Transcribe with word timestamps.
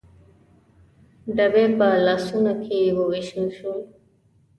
ډبي 1.35 1.65
په 1.77 1.87
لاسونو 2.05 2.53
کې 2.63 2.93
ووېشل 2.97 3.47
شول. 3.57 3.79